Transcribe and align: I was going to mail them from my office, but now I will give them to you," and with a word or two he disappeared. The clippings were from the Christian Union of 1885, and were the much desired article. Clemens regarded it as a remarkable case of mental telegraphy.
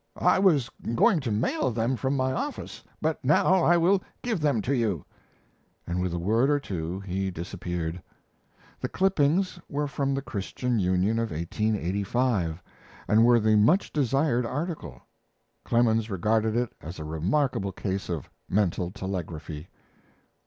I 0.17 0.39
was 0.39 0.67
going 0.95 1.19
to 1.19 1.31
mail 1.31 1.69
them 1.69 1.95
from 1.95 2.17
my 2.17 2.31
office, 2.31 2.83
but 3.03 3.23
now 3.23 3.63
I 3.63 3.77
will 3.77 4.01
give 4.23 4.39
them 4.39 4.59
to 4.63 4.73
you," 4.75 5.05
and 5.85 6.01
with 6.01 6.11
a 6.11 6.17
word 6.17 6.49
or 6.49 6.59
two 6.59 7.01
he 7.01 7.29
disappeared. 7.29 8.01
The 8.79 8.89
clippings 8.89 9.59
were 9.69 9.87
from 9.87 10.15
the 10.15 10.23
Christian 10.23 10.79
Union 10.79 11.19
of 11.19 11.29
1885, 11.29 12.63
and 13.07 13.23
were 13.23 13.39
the 13.39 13.55
much 13.55 13.93
desired 13.93 14.43
article. 14.43 14.99
Clemens 15.65 16.09
regarded 16.09 16.55
it 16.55 16.73
as 16.81 16.97
a 16.97 17.03
remarkable 17.05 17.71
case 17.71 18.09
of 18.09 18.27
mental 18.49 18.89
telegraphy. 18.89 19.69